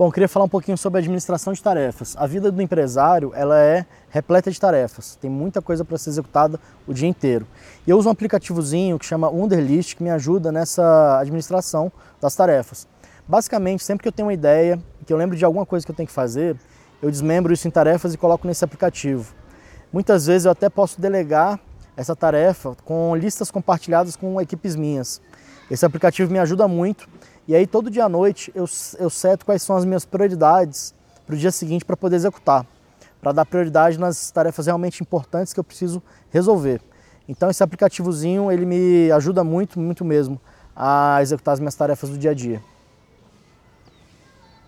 Bom, 0.00 0.10
queria 0.10 0.28
falar 0.28 0.46
um 0.46 0.48
pouquinho 0.48 0.78
sobre 0.78 0.96
a 0.96 1.00
administração 1.00 1.52
de 1.52 1.62
tarefas. 1.62 2.16
A 2.16 2.26
vida 2.26 2.50
do 2.50 2.62
empresário 2.62 3.32
ela 3.34 3.60
é 3.60 3.84
repleta 4.08 4.50
de 4.50 4.58
tarefas, 4.58 5.14
tem 5.16 5.30
muita 5.30 5.60
coisa 5.60 5.84
para 5.84 5.98
ser 5.98 6.08
executada 6.08 6.58
o 6.86 6.94
dia 6.94 7.06
inteiro. 7.06 7.46
Eu 7.86 7.98
uso 7.98 8.08
um 8.08 8.12
aplicativozinho 8.12 8.98
que 8.98 9.04
chama 9.04 9.28
Wunderlist 9.28 9.94
que 9.94 10.02
me 10.02 10.08
ajuda 10.08 10.50
nessa 10.50 11.18
administração 11.18 11.92
das 12.18 12.34
tarefas. 12.34 12.88
Basicamente, 13.28 13.84
sempre 13.84 14.04
que 14.04 14.08
eu 14.08 14.12
tenho 14.12 14.28
uma 14.28 14.32
ideia, 14.32 14.80
que 15.04 15.12
eu 15.12 15.18
lembro 15.18 15.36
de 15.36 15.44
alguma 15.44 15.66
coisa 15.66 15.84
que 15.84 15.92
eu 15.92 15.94
tenho 15.94 16.06
que 16.06 16.14
fazer, 16.14 16.56
eu 17.02 17.10
desmembro 17.10 17.52
isso 17.52 17.68
em 17.68 17.70
tarefas 17.70 18.14
e 18.14 18.16
coloco 18.16 18.46
nesse 18.46 18.64
aplicativo. 18.64 19.34
Muitas 19.92 20.24
vezes 20.24 20.46
eu 20.46 20.52
até 20.52 20.70
posso 20.70 20.98
delegar 20.98 21.60
essa 21.94 22.16
tarefa 22.16 22.74
com 22.86 23.14
listas 23.14 23.50
compartilhadas 23.50 24.16
com 24.16 24.40
equipes 24.40 24.74
minhas. 24.76 25.20
Esse 25.70 25.84
aplicativo 25.84 26.32
me 26.32 26.38
ajuda 26.38 26.66
muito 26.66 27.06
e 27.48 27.54
aí 27.54 27.66
todo 27.66 27.90
dia 27.90 28.04
à 28.04 28.08
noite 28.08 28.52
eu, 28.54 28.64
eu 28.98 29.10
seto 29.10 29.44
quais 29.44 29.62
são 29.62 29.76
as 29.76 29.84
minhas 29.84 30.04
prioridades 30.04 30.94
para 31.26 31.34
o 31.34 31.38
dia 31.38 31.50
seguinte 31.50 31.84
para 31.84 31.96
poder 31.96 32.16
executar, 32.16 32.66
para 33.20 33.32
dar 33.32 33.44
prioridade 33.44 33.98
nas 33.98 34.30
tarefas 34.30 34.66
realmente 34.66 35.02
importantes 35.02 35.52
que 35.52 35.60
eu 35.60 35.64
preciso 35.64 36.02
resolver. 36.30 36.80
Então 37.28 37.48
esse 37.48 37.62
aplicativozinho 37.62 38.50
ele 38.50 38.66
me 38.66 39.12
ajuda 39.12 39.44
muito, 39.44 39.78
muito 39.78 40.04
mesmo 40.04 40.40
a 40.74 41.18
executar 41.22 41.54
as 41.54 41.60
minhas 41.60 41.74
tarefas 41.74 42.10
do 42.10 42.18
dia 42.18 42.30
a 42.30 42.34
dia. 42.34 42.60